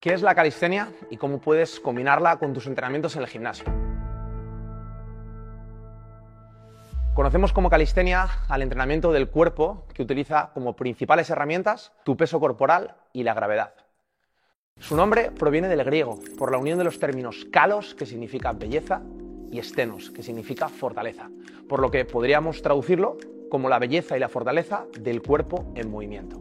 ¿Qué 0.00 0.14
es 0.14 0.22
la 0.22 0.34
calistenia 0.34 0.88
y 1.10 1.18
cómo 1.18 1.42
puedes 1.42 1.78
combinarla 1.78 2.38
con 2.38 2.54
tus 2.54 2.66
entrenamientos 2.66 3.16
en 3.16 3.20
el 3.20 3.28
gimnasio? 3.28 3.66
Conocemos 7.14 7.52
como 7.52 7.68
calistenia 7.68 8.26
al 8.48 8.62
entrenamiento 8.62 9.12
del 9.12 9.28
cuerpo 9.28 9.84
que 9.92 10.02
utiliza 10.02 10.52
como 10.54 10.74
principales 10.74 11.28
herramientas 11.28 11.92
tu 12.02 12.16
peso 12.16 12.40
corporal 12.40 12.96
y 13.12 13.24
la 13.24 13.34
gravedad. 13.34 13.74
Su 14.78 14.96
nombre 14.96 15.32
proviene 15.32 15.68
del 15.68 15.84
griego, 15.84 16.18
por 16.38 16.50
la 16.50 16.56
unión 16.56 16.78
de 16.78 16.84
los 16.84 16.98
términos 16.98 17.46
kalos, 17.52 17.94
que 17.94 18.06
significa 18.06 18.52
belleza, 18.52 19.02
y 19.52 19.58
estenos, 19.58 20.10
que 20.10 20.22
significa 20.22 20.70
fortaleza, 20.70 21.28
por 21.68 21.80
lo 21.80 21.90
que 21.90 22.06
podríamos 22.06 22.62
traducirlo 22.62 23.18
como 23.50 23.68
la 23.68 23.78
belleza 23.78 24.16
y 24.16 24.20
la 24.20 24.30
fortaleza 24.30 24.86
del 24.98 25.20
cuerpo 25.20 25.70
en 25.74 25.90
movimiento. 25.90 26.40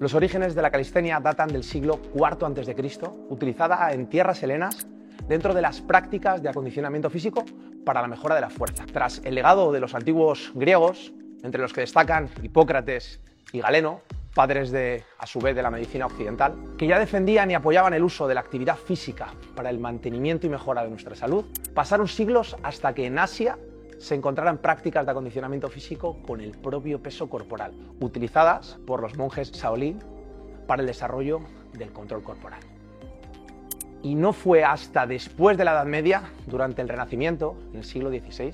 Los 0.00 0.14
orígenes 0.14 0.54
de 0.54 0.62
la 0.62 0.70
calistenia 0.70 1.18
datan 1.18 1.48
del 1.48 1.64
siglo 1.64 1.98
IV 2.14 2.44
a.C., 2.44 3.00
utilizada 3.30 3.92
en 3.92 4.08
tierras 4.08 4.40
helenas 4.44 4.86
dentro 5.26 5.54
de 5.54 5.60
las 5.60 5.80
prácticas 5.80 6.40
de 6.40 6.48
acondicionamiento 6.48 7.10
físico 7.10 7.44
para 7.84 8.00
la 8.00 8.06
mejora 8.06 8.36
de 8.36 8.42
la 8.42 8.50
fuerza. 8.50 8.84
Tras 8.92 9.20
el 9.24 9.34
legado 9.34 9.72
de 9.72 9.80
los 9.80 9.96
antiguos 9.96 10.52
griegos, 10.54 11.12
entre 11.42 11.60
los 11.60 11.72
que 11.72 11.80
destacan 11.80 12.28
Hipócrates 12.44 13.20
y 13.52 13.60
Galeno, 13.60 14.02
padres 14.34 14.70
de, 14.70 15.02
a 15.18 15.26
su 15.26 15.40
vez, 15.40 15.56
de 15.56 15.62
la 15.62 15.70
medicina 15.70 16.06
occidental, 16.06 16.54
que 16.78 16.86
ya 16.86 17.00
defendían 17.00 17.50
y 17.50 17.54
apoyaban 17.54 17.92
el 17.92 18.04
uso 18.04 18.28
de 18.28 18.34
la 18.34 18.40
actividad 18.40 18.76
física 18.76 19.34
para 19.56 19.68
el 19.68 19.80
mantenimiento 19.80 20.46
y 20.46 20.50
mejora 20.50 20.84
de 20.84 20.90
nuestra 20.90 21.16
salud, 21.16 21.44
pasaron 21.74 22.06
siglos 22.06 22.56
hasta 22.62 22.94
que 22.94 23.06
en 23.06 23.18
Asia 23.18 23.58
se 23.98 24.14
encontraran 24.14 24.58
prácticas 24.58 25.04
de 25.04 25.10
acondicionamiento 25.10 25.68
físico 25.68 26.18
con 26.26 26.40
el 26.40 26.52
propio 26.52 27.02
peso 27.02 27.28
corporal, 27.28 27.72
utilizadas 28.00 28.78
por 28.86 29.02
los 29.02 29.16
monjes 29.16 29.52
Shaolin 29.52 29.98
para 30.66 30.82
el 30.82 30.86
desarrollo 30.86 31.40
del 31.72 31.92
control 31.92 32.22
corporal. 32.22 32.60
Y 34.02 34.14
no 34.14 34.32
fue 34.32 34.64
hasta 34.64 35.06
después 35.06 35.58
de 35.58 35.64
la 35.64 35.72
Edad 35.72 35.86
Media, 35.86 36.22
durante 36.46 36.82
el 36.82 36.88
Renacimiento, 36.88 37.56
en 37.72 37.78
el 37.78 37.84
siglo 37.84 38.10
XVI, 38.10 38.52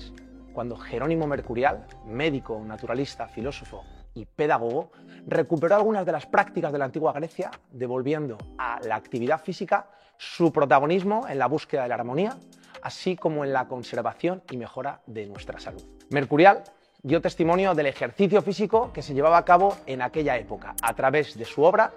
cuando 0.53 0.75
Jerónimo 0.75 1.27
Mercurial, 1.27 1.85
médico, 2.07 2.59
naturalista, 2.65 3.27
filósofo 3.27 3.83
y 4.15 4.25
pedagogo, 4.25 4.91
recuperó 5.27 5.75
algunas 5.75 6.05
de 6.05 6.13
las 6.13 6.25
prácticas 6.25 6.71
de 6.71 6.79
la 6.79 6.85
antigua 6.85 7.13
Grecia, 7.13 7.51
devolviendo 7.71 8.37
a 8.57 8.79
la 8.81 8.95
actividad 8.95 9.39
física 9.39 9.89
su 10.17 10.51
protagonismo 10.51 11.27
en 11.27 11.37
la 11.37 11.47
búsqueda 11.47 11.83
de 11.83 11.89
la 11.89 11.95
armonía, 11.95 12.37
así 12.85 13.15
como 13.15 13.43
en 13.43 13.51
la 13.51 13.67
conservación 13.67 14.43
y 14.51 14.57
mejora 14.57 15.01
de 15.07 15.25
nuestra 15.25 15.59
salud. 15.59 15.81
Mercurial 16.11 16.63
dio 17.01 17.19
testimonio 17.19 17.73
del 17.73 17.87
ejercicio 17.87 18.43
físico 18.43 18.93
que 18.93 19.01
se 19.01 19.15
llevaba 19.15 19.39
a 19.39 19.45
cabo 19.45 19.75
en 19.87 20.03
aquella 20.03 20.37
época 20.37 20.75
a 20.83 20.93
través 20.93 21.35
de 21.35 21.45
su 21.45 21.63
obra 21.63 21.91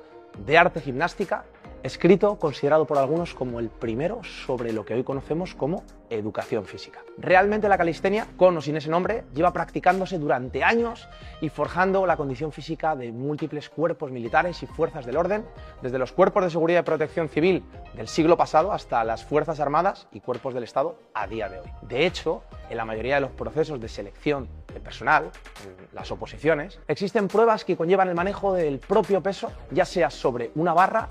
de 0.46 0.56
arte 0.56 0.80
gimnástica 0.80 1.44
escrito 1.82 2.38
considerado 2.38 2.86
por 2.86 2.98
algunos 2.98 3.34
como 3.34 3.60
el 3.60 3.68
primero 3.68 4.22
sobre 4.24 4.72
lo 4.72 4.84
que 4.84 4.94
hoy 4.94 5.04
conocemos 5.04 5.54
como 5.54 5.84
educación 6.10 6.64
física. 6.64 7.00
Realmente 7.18 7.68
la 7.68 7.78
calistenia, 7.78 8.26
con 8.36 8.56
o 8.56 8.60
sin 8.60 8.76
ese 8.76 8.90
nombre, 8.90 9.24
lleva 9.34 9.52
practicándose 9.52 10.18
durante 10.18 10.64
años 10.64 11.08
y 11.40 11.48
forjando 11.48 12.06
la 12.06 12.16
condición 12.16 12.52
física 12.52 12.96
de 12.96 13.12
múltiples 13.12 13.68
cuerpos 13.68 14.10
militares 14.10 14.62
y 14.62 14.66
fuerzas 14.66 15.04
del 15.06 15.16
orden, 15.16 15.44
desde 15.82 15.98
los 15.98 16.12
cuerpos 16.12 16.44
de 16.44 16.50
seguridad 16.50 16.80
y 16.80 16.84
protección 16.84 17.28
civil 17.28 17.62
del 17.94 18.08
siglo 18.08 18.36
pasado 18.36 18.72
hasta 18.72 19.04
las 19.04 19.24
Fuerzas 19.24 19.60
Armadas 19.60 20.08
y 20.12 20.20
cuerpos 20.20 20.54
del 20.54 20.64
Estado 20.64 20.98
a 21.14 21.26
día 21.26 21.48
de 21.48 21.60
hoy. 21.60 21.68
De 21.82 22.06
hecho, 22.06 22.42
en 22.70 22.76
la 22.76 22.84
mayoría 22.84 23.16
de 23.16 23.22
los 23.22 23.30
procesos 23.30 23.80
de 23.80 23.88
selección 23.88 24.48
de 24.72 24.80
personal, 24.80 25.30
en 25.64 25.88
las 25.94 26.10
oposiciones, 26.10 26.80
existen 26.88 27.28
pruebas 27.28 27.64
que 27.64 27.76
conllevan 27.76 28.08
el 28.08 28.14
manejo 28.14 28.52
del 28.52 28.78
propio 28.78 29.22
peso, 29.22 29.50
ya 29.70 29.84
sea 29.84 30.10
sobre 30.10 30.50
una 30.54 30.74
barra 30.74 31.08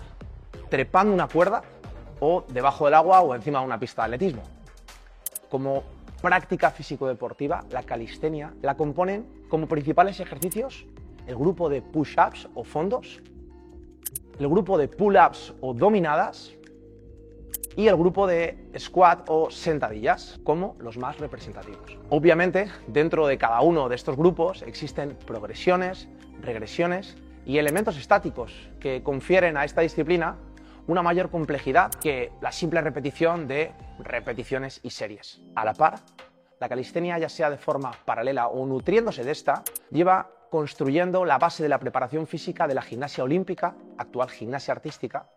trepando 0.70 1.14
una 1.14 1.28
cuerda 1.28 1.62
o 2.20 2.44
debajo 2.48 2.86
del 2.86 2.94
agua 2.94 3.22
o 3.22 3.36
encima 3.36 3.60
de 3.60 3.66
una 3.66 3.80
pista 3.80 4.02
de 4.04 4.16
atletismo. 4.16 4.44
Como 5.50 5.84
práctica 6.22 6.72
físico-deportiva, 6.72 7.66
la 7.70 7.84
calistenia 7.84 8.54
la 8.62 8.76
componen 8.76 9.45
como 9.50 9.67
principales 9.67 10.20
ejercicios 10.20 10.86
el 11.28 11.36
grupo 11.36 11.70
de 11.70 11.82
push-ups 11.82 12.48
o 12.55 12.64
fondos, 12.64 13.22
el 14.39 14.48
grupo 14.48 14.78
de 14.78 14.88
pull-ups 14.88 15.54
o 15.61 15.73
dominadas 15.73 16.54
y 17.76 17.88
el 17.88 17.95
grupo 17.95 18.26
de 18.26 18.72
squat 18.78 19.30
o 19.30 19.52
sentadillas 19.52 20.39
como 20.44 20.76
los 20.80 20.98
más 20.98 21.20
representativos. 21.20 21.98
Obviamente, 22.10 22.70
dentro 22.88 23.28
de 23.28 23.38
cada 23.38 23.61
uno 23.61 23.89
de 23.89 23.95
estos 23.95 24.16
grupos 24.16 24.64
existen 24.64 25.17
progresiones, 25.26 26.08
regresiones 26.42 27.17
y 27.45 27.58
elementos 27.58 27.98
estáticos 27.98 28.70
que 28.80 29.04
confieren 29.04 29.58
a 29.58 29.66
esta 29.66 29.82
disciplina 29.82 30.38
una 30.87 31.03
mayor 31.03 31.30
complejidad 31.30 31.92
que 31.92 32.31
la 32.42 32.52
simple 32.52 32.81
repetición 32.81 33.48
de 33.48 33.73
repeticiones 33.99 34.80
y 34.83 34.89
series. 34.89 35.42
A 35.55 35.65
la 35.65 35.73
par, 35.73 35.99
la 36.59 36.70
calistenia, 36.70 37.20
ya 37.20 37.30
sea 37.30 37.49
de 37.49 37.58
forma 37.58 37.92
paralela 38.05 38.48
o 38.48 38.65
nutriéndose 38.65 39.23
de 39.23 39.31
esta, 39.31 39.64
lleva 39.92 40.30
construyendo 40.49 41.25
la 41.25 41.37
base 41.37 41.61
de 41.61 41.70
la 41.70 41.80
preparación 41.80 42.25
física 42.25 42.67
de 42.67 42.73
la 42.73 42.81
gimnasia 42.81 43.23
olímpica, 43.23 43.75
actual 43.98 44.30
gimnasia 44.30 44.73
artística, 44.73 45.30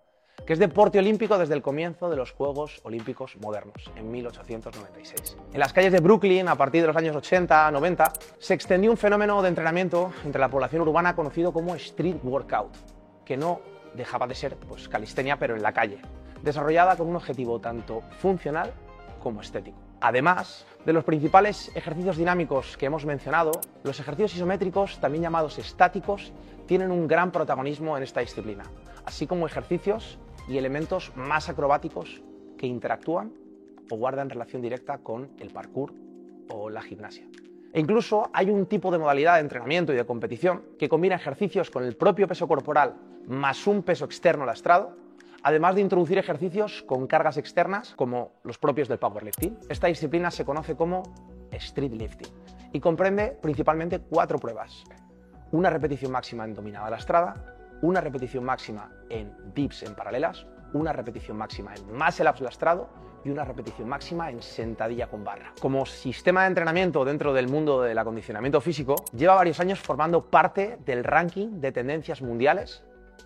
que 0.47 0.53
es 0.53 0.59
deporte 0.59 0.99
olímpico 0.99 1.37
desde 1.37 1.55
el 1.55 1.63
comienzo 1.63 2.09
de 2.09 2.17
los 2.17 2.33
Juegos 2.33 2.81
Olímpicos 2.85 3.37
modernos, 3.41 3.91
en 3.97 4.11
1896. 4.11 5.37
En 5.53 5.61
las 5.61 5.73
calles 5.73 5.93
de 5.93 6.01
Brooklyn, 6.01 6.49
a 6.49 6.55
partir 6.55 6.81
de 6.81 6.87
los 6.87 6.97
años 6.97 7.17
80-90, 7.17 8.13
se 8.39 8.55
extendió 8.55 8.91
un 8.91 8.97
fenómeno 8.97 9.43
de 9.43 9.49
entrenamiento 9.49 10.13
entre 10.25 10.41
la 10.41 10.49
población 10.49 10.83
urbana 10.83 11.15
conocido 11.15 11.53
como 11.53 11.75
street 11.75 12.17
workout, 12.23 12.75
que 13.25 13.37
no 13.37 13.61
dejaba 13.95 14.27
de 14.27 14.35
ser 14.35 14.57
pues, 14.57 14.89
calistenia, 14.89 15.39
pero 15.39 15.57
en 15.57 15.63
la 15.63 15.73
calle, 15.73 16.01
desarrollada 16.43 16.97
con 16.97 17.09
un 17.09 17.17
objetivo 17.17 17.61
tanto 17.61 18.03
funcional 18.19 18.73
como 19.23 19.41
estético. 19.41 19.79
Además 20.01 20.67
de 20.87 20.95
los 20.95 21.05
principales 21.05 21.71
ejercicios 21.75 22.17
dinámicos 22.17 22.77
que 22.77 22.87
hemos 22.87 23.05
mencionado, 23.05 23.53
los 23.85 24.01
ejercicios 24.01 24.35
isométricos, 24.35 24.99
también 24.99 25.23
llamados 25.23 25.59
estáticos, 25.59 26.33
tienen 26.67 26.91
un 26.91 27.07
gran 27.07 27.31
protagonismo 27.31 27.97
en 27.97 28.03
esta 28.03 28.21
disciplina, 28.21 28.65
así 29.05 29.27
como 29.27 29.47
ejercicios 29.47 30.19
y 30.49 30.57
elementos 30.57 31.13
más 31.17 31.49
acrobáticos 31.49 32.23
que 32.57 32.67
interactúan 32.67 33.33
o 33.91 33.97
guardan 33.97 34.31
relación 34.31 34.63
directa 34.63 34.99
con 34.99 35.31
el 35.39 35.51
parkour 35.51 35.93
o 36.49 36.71
la 36.71 36.81
gimnasia. 36.81 37.27
E 37.73 37.81
incluso 37.81 38.29
hay 38.33 38.51
un 38.51 38.67
tipo 38.67 38.91
de 38.91 38.99
modalidad 38.99 39.35
de 39.35 39.41
entrenamiento 39.41 39.93
y 39.93 39.97
de 39.97 40.05
competición 40.05 40.63
que 40.79 40.89
combina 40.89 41.15
ejercicios 41.15 41.71
con 41.71 41.85
el 41.85 41.97
propio 41.97 42.27
peso 42.27 42.49
corporal 42.49 42.95
más 43.27 43.67
un 43.67 43.83
peso 43.83 44.05
externo 44.05 44.45
lastrado, 44.45 44.97
además 45.43 45.77
de 45.77 45.83
introducir 45.83 46.19
ejercicios 46.19 46.83
con 46.83 47.07
cargas 47.07 47.37
externas 47.37 47.95
como 47.95 48.33
los 48.43 48.59
propios 48.59 48.89
del 48.89 48.99
powerlifting. 48.99 49.57
Esta 49.69 49.87
disciplina 49.87 50.31
se 50.31 50.45
conoce 50.45 50.75
como 50.75 51.03
street 51.53 51.93
lifting 51.93 52.33
y 52.73 52.81
comprende 52.81 53.39
principalmente 53.41 54.01
cuatro 54.01 54.39
pruebas. 54.39 54.85
Una 55.53 55.71
repetición 55.71 56.11
máxima 56.13 56.45
en 56.45 56.55
dominada 56.55 56.91
lastrada, 56.91 57.57
una 57.83 58.01
repetición 58.01 58.45
máxima 58.45 58.91
en 59.09 59.33
dips 59.55 59.85
en 59.85 59.95
paralelas, 59.95 60.47
una 60.73 60.93
repetición 60.93 61.37
máxima 61.37 61.75
en 61.75 61.97
muscle 61.97 62.31
ups 62.31 62.41
lastrado 62.41 62.89
y 63.25 63.31
una 63.31 63.45
repetición 63.45 63.89
máxima 63.89 64.31
en 64.31 64.43
sentadilla 64.43 65.09
con 65.09 65.25
barra. 65.25 65.53
Como 65.61 65.87
sistema 65.87 66.43
de 66.43 66.49
entrenamiento 66.49 67.05
dentro 67.05 67.33
del 67.33 67.49
mundo 67.49 67.83
del 67.83 67.99
acondicionamiento 67.99 68.61
físico, 68.61 68.97
lleva 69.17 69.35
varios 69.35 69.61
años 69.61 69.79
formando 69.79 70.25
parte 70.25 70.79
del 70.85 71.05
ranking 71.05 71.61
de 71.61 71.73
tendencias 71.73 72.23
mundiales 72.23 72.83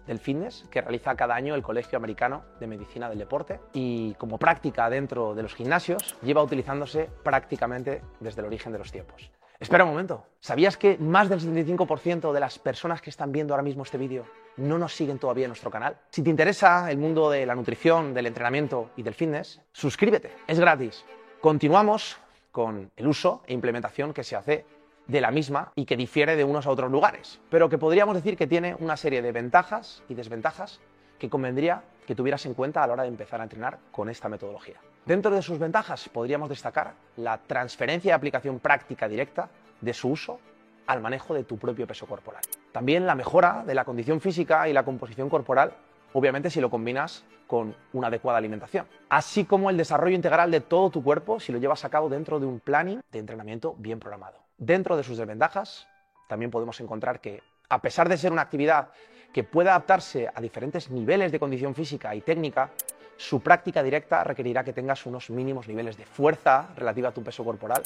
del 0.07 0.19
fitness 0.19 0.67
que 0.71 0.81
realiza 0.81 1.15
cada 1.15 1.35
año 1.35 1.55
el 1.55 1.63
Colegio 1.63 1.97
Americano 1.97 2.43
de 2.61 2.67
Medicina 2.67 3.09
del 3.09 3.19
Deporte 3.19 3.61
y 3.73 4.15
como 4.15 4.39
práctica 4.39 4.91
dentro 4.91 5.35
de 5.35 5.43
los 5.43 5.55
gimnasios 5.55 6.17
lleva 6.23 6.43
utilizándose 6.43 7.09
prácticamente 7.23 8.03
desde 8.21 8.41
el 8.41 8.49
origen 8.49 8.73
de 8.73 8.79
los 8.79 8.93
tiempos. 8.93 9.31
Espera 9.61 9.85
un 9.85 9.91
momento, 9.91 10.27
¿sabías 10.41 10.77
que 10.77 10.99
más 10.99 11.29
del 11.29 11.41
75% 11.41 12.33
de 12.33 12.41
las 12.41 12.59
personas 12.59 13.01
que 13.01 13.11
están 13.11 13.31
viendo 13.31 13.55
ahora 13.55 13.63
mismo 13.63 13.85
este 13.85 13.97
vídeo 13.97 14.27
no 14.57 14.79
nos 14.79 14.95
siguen 14.95 15.19
todavía 15.19 15.45
en 15.45 15.51
nuestro 15.51 15.71
canal? 15.71 15.97
Si 16.11 16.23
te 16.23 16.31
interesa 16.31 16.91
el 16.91 16.99
mundo 16.99 17.31
de 17.31 17.47
la 17.47 17.55
nutrición, 17.55 18.15
del 18.15 18.27
entrenamiento 18.27 18.91
y 18.97 19.03
del 19.03 19.15
fitness, 19.15 19.61
suscríbete, 19.73 20.33
es 20.49 20.59
gratis. 20.59 21.05
Continuamos 21.41 22.19
con 22.51 22.91
el 22.97 23.07
uso 23.07 23.43
e 23.47 23.55
implementación 23.55 24.13
que 24.13 24.25
se 24.25 24.35
hace 24.35 24.67
de 25.07 25.21
la 25.21 25.31
misma 25.31 25.73
y 25.77 25.85
que 25.85 25.97
difiere 25.97 26.35
de 26.35 26.45
unos 26.45 26.67
a 26.67 26.71
otros 26.71 26.91
lugares, 26.91 27.41
pero 27.49 27.69
que 27.69 27.79
podríamos 27.79 28.17
decir 28.17 28.37
que 28.37 28.49
tiene 28.49 28.75
una 28.81 28.97
serie 28.97 29.23
de 29.23 29.31
ventajas 29.31 30.03
y 30.09 30.15
desventajas 30.15 30.81
que 31.19 31.31
convendría 31.31 31.85
que 32.07 32.15
tuvieras 32.15 32.45
en 32.47 32.55
cuenta 32.55 32.83
a 32.83 32.87
la 32.87 32.95
hora 32.95 33.03
de 33.05 33.09
empezar 33.09 33.41
a 33.41 33.45
entrenar 33.45 33.79
con 33.93 34.11
esta 34.11 34.29
metodología. 34.29 34.81
Dentro 35.07 35.35
de 35.35 35.43
sus 35.43 35.59
ventajas 35.59 36.09
podríamos 36.09 36.49
destacar 36.49 36.95
la 37.17 37.37
transferencia 37.37 38.13
de 38.13 38.15
aplicación 38.15 38.59
práctica 38.59 39.07
directa 39.07 39.51
de 39.83 39.93
su 39.93 40.09
uso 40.09 40.41
al 40.87 41.03
manejo 41.03 41.35
de 41.35 41.45
tu 41.45 41.59
propio 41.59 41.87
peso 41.87 42.07
corporal. 42.07 42.41
También 42.73 43.07
la 43.07 43.15
mejora 43.15 43.65
de 43.67 43.75
la 43.75 43.85
condición 43.85 44.23
física 44.23 44.67
y 44.67 44.73
la 44.73 44.83
composición 44.83 45.29
corporal, 45.29 45.75
obviamente 46.15 46.49
si 46.49 46.59
lo 46.59 46.71
combinas 46.71 47.23
con 47.47 47.77
una 47.93 48.07
adecuada 48.07 48.39
alimentación, 48.39 48.87
así 49.11 49.45
como 49.45 49.69
el 49.69 49.77
desarrollo 49.77 50.17
integral 50.17 50.51
de 50.51 50.63
todo 50.63 50.89
tu 50.89 51.05
cuerpo 51.05 51.39
si 51.39 51.53
lo 51.53 51.59
llevas 51.59 51.85
a 51.85 51.91
cabo 51.91 52.09
dentro 52.09 52.41
de 52.41 52.47
un 52.47 52.61
planning 52.61 53.03
de 53.13 53.19
entrenamiento 53.19 53.75
bien 53.79 54.01
programado. 54.01 54.39
Dentro 54.57 54.97
de 54.97 55.03
sus 55.03 55.19
desventajas, 55.19 55.87
también 56.29 56.51
podemos 56.51 56.81
encontrar 56.81 57.21
que, 57.21 57.43
a 57.69 57.83
pesar 57.83 58.09
de 58.09 58.17
ser 58.17 58.33
una 58.33 58.41
actividad 58.41 58.89
que 59.35 59.45
pueda 59.45 59.73
adaptarse 59.73 60.31
a 60.33 60.41
diferentes 60.41 60.91
niveles 60.91 61.31
de 61.31 61.41
condición 61.41 61.75
física 61.75 62.15
y 62.15 62.23
técnica, 62.23 62.71
su 63.17 63.41
práctica 63.41 63.83
directa 63.83 64.25
requerirá 64.25 64.65
que 64.65 64.73
tengas 64.73 65.07
unos 65.07 65.31
mínimos 65.31 65.69
niveles 65.69 65.97
de 65.97 66.05
fuerza 66.05 66.69
relativa 66.77 67.09
a 67.09 67.13
tu 67.13 67.23
peso 67.23 67.45
corporal, 67.45 67.83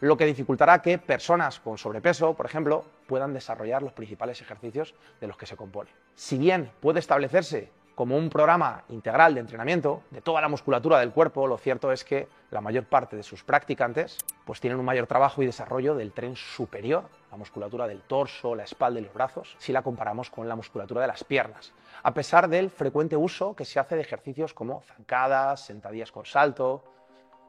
lo 0.00 0.16
que 0.16 0.26
dificultará 0.26 0.82
que 0.82 0.98
personas 0.98 1.60
con 1.60 1.78
sobrepeso, 1.78 2.34
por 2.34 2.46
ejemplo, 2.46 2.84
puedan 3.06 3.32
desarrollar 3.32 3.82
los 3.82 3.92
principales 3.92 4.40
ejercicios 4.40 4.94
de 5.20 5.26
los 5.26 5.36
que 5.36 5.46
se 5.46 5.56
compone. 5.56 5.90
Si 6.14 6.36
bien 6.36 6.70
puede 6.80 6.98
establecerse 6.98 7.70
como 7.94 8.16
un 8.16 8.28
programa 8.28 8.82
integral 8.88 9.34
de 9.34 9.40
entrenamiento 9.40 10.02
de 10.10 10.20
toda 10.20 10.40
la 10.40 10.48
musculatura 10.48 10.98
del 10.98 11.12
cuerpo, 11.12 11.46
lo 11.46 11.58
cierto 11.58 11.92
es 11.92 12.04
que 12.04 12.28
la 12.50 12.60
mayor 12.60 12.84
parte 12.84 13.16
de 13.16 13.22
sus 13.22 13.44
practicantes 13.44 14.18
pues 14.44 14.60
tienen 14.60 14.78
un 14.78 14.84
mayor 14.84 15.06
trabajo 15.06 15.42
y 15.42 15.46
desarrollo 15.46 15.94
del 15.94 16.12
tren 16.12 16.36
superior, 16.36 17.04
la 17.30 17.36
musculatura 17.36 17.86
del 17.86 18.02
torso, 18.02 18.54
la 18.54 18.64
espalda 18.64 19.00
y 19.00 19.04
los 19.04 19.14
brazos, 19.14 19.56
si 19.58 19.72
la 19.72 19.82
comparamos 19.82 20.30
con 20.30 20.48
la 20.48 20.56
musculatura 20.56 21.02
de 21.02 21.08
las 21.08 21.24
piernas, 21.24 21.72
a 22.02 22.12
pesar 22.12 22.48
del 22.48 22.70
frecuente 22.70 23.16
uso 23.16 23.54
que 23.54 23.64
se 23.64 23.78
hace 23.78 23.96
de 23.96 24.02
ejercicios 24.02 24.54
como 24.54 24.82
zancadas, 24.82 25.64
sentadillas 25.64 26.10
con 26.10 26.24
salto, 26.24 26.82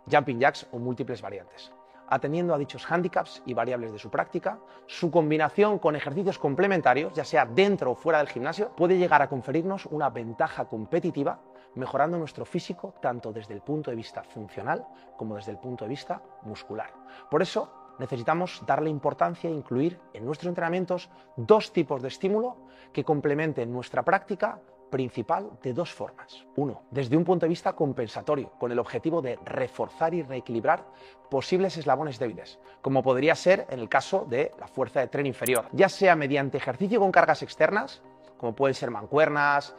jumping 0.09 0.39
jacks 0.39 0.68
o 0.71 0.77
múltiples 0.77 1.21
variantes 1.21 1.71
atendiendo 2.07 2.53
a 2.53 2.57
dichos 2.57 2.85
hándicaps 2.85 3.41
y 3.45 3.53
variables 3.53 3.91
de 3.91 3.99
su 3.99 4.09
práctica, 4.09 4.59
su 4.87 5.11
combinación 5.11 5.79
con 5.79 5.95
ejercicios 5.95 6.39
complementarios, 6.39 7.13
ya 7.13 7.23
sea 7.23 7.45
dentro 7.45 7.91
o 7.91 7.95
fuera 7.95 8.19
del 8.19 8.29
gimnasio, 8.29 8.69
puede 8.69 8.97
llegar 8.97 9.21
a 9.21 9.29
conferirnos 9.29 9.85
una 9.87 10.09
ventaja 10.09 10.65
competitiva, 10.65 11.39
mejorando 11.75 12.17
nuestro 12.17 12.45
físico 12.45 12.93
tanto 13.01 13.33
desde 13.33 13.53
el 13.53 13.61
punto 13.61 13.91
de 13.91 13.97
vista 13.97 14.23
funcional 14.23 14.85
como 15.17 15.35
desde 15.35 15.51
el 15.51 15.57
punto 15.57 15.85
de 15.85 15.89
vista 15.89 16.21
muscular. 16.43 16.91
Por 17.29 17.41
eso, 17.41 17.69
necesitamos 17.99 18.61
darle 18.65 18.89
importancia 18.89 19.49
e 19.49 19.53
incluir 19.53 19.99
en 20.13 20.25
nuestros 20.25 20.49
entrenamientos 20.49 21.09
dos 21.35 21.71
tipos 21.71 22.01
de 22.01 22.09
estímulo 22.09 22.57
que 22.91 23.03
complementen 23.03 23.71
nuestra 23.71 24.03
práctica 24.03 24.59
principal 24.89 25.51
de 25.61 25.73
dos 25.73 25.91
formas. 25.91 26.45
Uno, 26.55 26.83
desde 26.91 27.17
un 27.17 27.23
punto 27.23 27.45
de 27.45 27.49
vista 27.49 27.73
compensatorio, 27.73 28.51
con 28.59 28.71
el 28.71 28.79
objetivo 28.79 29.21
de 29.21 29.37
reforzar 29.45 30.13
y 30.13 30.23
reequilibrar 30.23 30.85
posibles 31.29 31.77
eslabones 31.77 32.19
débiles, 32.19 32.59
como 32.81 33.03
podría 33.03 33.35
ser 33.35 33.65
en 33.69 33.79
el 33.79 33.89
caso 33.89 34.25
de 34.29 34.51
la 34.59 34.67
fuerza 34.67 34.99
de 34.99 35.07
tren 35.07 35.25
inferior, 35.25 35.65
ya 35.71 35.89
sea 35.89 36.15
mediante 36.15 36.57
ejercicio 36.57 36.99
con 36.99 37.11
cargas 37.11 37.41
externas, 37.43 38.01
como 38.37 38.55
pueden 38.55 38.73
ser 38.73 38.91
mancuernas, 38.91 39.75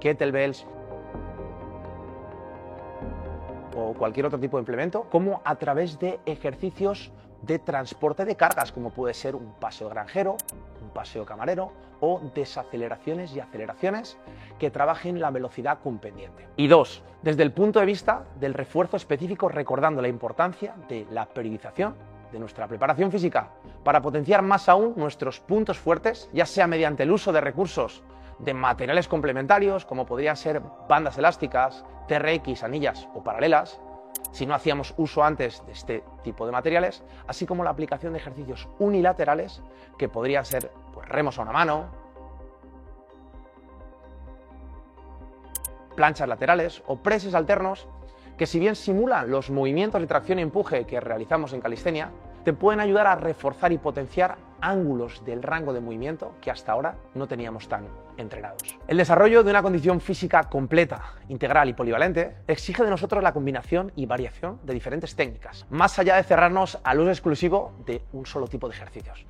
kettlebells 0.00 0.66
o 3.76 3.92
cualquier 3.92 4.26
otro 4.26 4.40
tipo 4.40 4.56
de 4.56 4.62
implemento, 4.62 5.06
como 5.10 5.40
a 5.44 5.56
través 5.56 5.98
de 5.98 6.18
ejercicios 6.24 7.12
de 7.42 7.58
transporte 7.58 8.24
de 8.24 8.36
cargas, 8.36 8.72
como 8.72 8.90
puede 8.90 9.14
ser 9.14 9.36
un 9.36 9.52
paseo 9.60 9.88
granjero, 9.88 10.36
un 10.75 10.75
paseo 10.96 11.26
camarero 11.26 11.72
o 12.00 12.20
desaceleraciones 12.34 13.36
y 13.36 13.40
aceleraciones 13.40 14.16
que 14.58 14.70
trabajen 14.70 15.20
la 15.20 15.30
velocidad 15.30 15.78
con 15.82 15.98
pendiente. 15.98 16.48
Y 16.56 16.68
dos, 16.68 17.02
desde 17.22 17.42
el 17.42 17.52
punto 17.52 17.80
de 17.80 17.86
vista 17.86 18.24
del 18.40 18.54
refuerzo 18.54 18.96
específico, 18.96 19.50
recordando 19.50 20.00
la 20.00 20.08
importancia 20.08 20.74
de 20.88 21.06
la 21.10 21.26
periodización 21.26 21.94
de 22.32 22.38
nuestra 22.38 22.66
preparación 22.66 23.12
física 23.12 23.50
para 23.84 24.00
potenciar 24.00 24.40
más 24.40 24.70
aún 24.70 24.94
nuestros 24.96 25.38
puntos 25.38 25.78
fuertes, 25.78 26.30
ya 26.32 26.46
sea 26.46 26.66
mediante 26.66 27.02
el 27.02 27.12
uso 27.12 27.30
de 27.30 27.42
recursos 27.42 28.02
de 28.38 28.54
materiales 28.54 29.06
complementarios, 29.06 29.84
como 29.84 30.06
podrían 30.06 30.36
ser 30.36 30.62
bandas 30.88 31.18
elásticas, 31.18 31.84
TRX, 32.08 32.62
anillas 32.64 33.06
o 33.14 33.22
paralelas, 33.22 33.80
si 34.32 34.44
no 34.46 34.54
hacíamos 34.54 34.94
uso 34.96 35.22
antes 35.22 35.64
de 35.66 35.72
este 35.72 36.04
tipo 36.22 36.46
de 36.46 36.52
materiales, 36.52 37.02
así 37.26 37.46
como 37.46 37.64
la 37.64 37.70
aplicación 37.70 38.12
de 38.12 38.18
ejercicios 38.18 38.68
unilaterales 38.78 39.62
que 39.98 40.08
podrían 40.08 40.44
ser 40.44 40.70
remos 41.06 41.38
a 41.38 41.42
una 41.42 41.52
mano, 41.52 41.86
planchas 45.94 46.28
laterales 46.28 46.82
o 46.86 46.96
preses 47.02 47.34
alternos 47.34 47.88
que 48.36 48.46
si 48.46 48.58
bien 48.58 48.76
simulan 48.76 49.30
los 49.30 49.50
movimientos 49.50 50.00
de 50.00 50.06
tracción 50.06 50.38
y 50.38 50.42
empuje 50.42 50.84
que 50.84 51.00
realizamos 51.00 51.52
en 51.54 51.60
calistenia, 51.60 52.10
te 52.44 52.52
pueden 52.52 52.80
ayudar 52.80 53.06
a 53.06 53.16
reforzar 53.16 53.72
y 53.72 53.78
potenciar 53.78 54.36
ángulos 54.60 55.24
del 55.24 55.42
rango 55.42 55.72
de 55.72 55.80
movimiento 55.80 56.34
que 56.40 56.50
hasta 56.50 56.72
ahora 56.72 56.96
no 57.14 57.26
teníamos 57.26 57.68
tan 57.68 57.88
entrenados. 58.16 58.62
El 58.86 58.98
desarrollo 58.98 59.42
de 59.42 59.50
una 59.50 59.62
condición 59.62 60.00
física 60.00 60.44
completa, 60.44 61.14
integral 61.28 61.68
y 61.68 61.72
polivalente 61.72 62.36
exige 62.46 62.84
de 62.84 62.90
nosotros 62.90 63.22
la 63.22 63.32
combinación 63.32 63.90
y 63.96 64.06
variación 64.06 64.60
de 64.62 64.74
diferentes 64.74 65.16
técnicas, 65.16 65.66
más 65.70 65.98
allá 65.98 66.16
de 66.16 66.22
cerrarnos 66.22 66.78
al 66.84 67.00
uso 67.00 67.10
exclusivo 67.10 67.72
de 67.84 68.02
un 68.12 68.26
solo 68.26 68.46
tipo 68.46 68.68
de 68.68 68.74
ejercicios. 68.74 69.26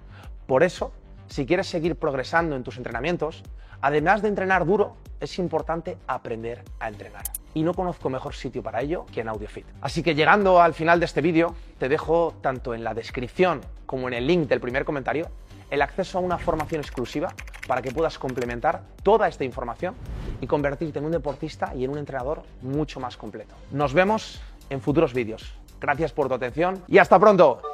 Por 0.47 0.63
eso, 0.63 0.93
si 1.29 1.47
quieres 1.47 1.67
seguir 1.67 1.97
progresando 1.97 2.57
en 2.57 2.63
tus 2.63 2.77
entrenamientos, 2.77 3.43
además 3.81 4.23
de 4.23 4.29
entrenar 4.29 4.67
duro, 4.67 4.97
es 5.21 5.39
importante 5.39 5.99
aprender 6.07 6.63
a 6.79 6.89
entrenar 6.89 7.23
y 7.55 7.63
no 7.63 7.73
conozco 7.73 8.11
mejor 8.11 8.35
sitio 8.35 8.63
para 8.63 8.83
ello 8.83 9.07
que 9.07 9.23
en 9.23 9.29
AudioFit. 9.29 9.65
Así 9.81 10.03
que 10.03 10.15
llegando 10.15 10.61
al 10.61 10.75
final 10.75 11.01
de 11.01 11.07
este 11.07 11.23
vídeo, 11.23 11.55
te 11.79 11.89
dejo 11.89 12.35
tanto 12.43 12.75
en 12.75 12.85
la 12.85 12.93
descripción 12.93 13.63
como 13.87 14.09
en 14.09 14.15
el 14.15 14.27
link 14.27 14.47
del 14.47 14.61
primer 14.61 14.85
comentario 14.85 15.31
el 15.71 15.81
acceso 15.81 16.19
a 16.19 16.21
una 16.21 16.37
formación 16.37 16.81
exclusiva 16.81 17.33
para 17.67 17.81
que 17.81 17.93
puedas 17.93 18.19
complementar 18.19 18.83
toda 19.03 19.27
esta 19.27 19.45
información 19.45 19.95
y 20.41 20.47
convertirte 20.47 20.99
en 20.99 21.07
un 21.07 21.13
deportista 21.13 21.75
y 21.75 21.85
en 21.85 21.91
un 21.91 21.99
entrenador 21.99 22.43
mucho 22.61 23.01
más 23.01 23.17
completo. 23.17 23.55
Nos 23.71 23.95
vemos 23.95 24.41
en 24.69 24.83
futuros 24.83 25.15
vídeos. 25.15 25.55
Gracias 25.81 26.13
por 26.13 26.29
tu 26.29 26.35
atención 26.35 26.83
y 26.87 26.99
hasta 26.99 27.19
pronto. 27.19 27.66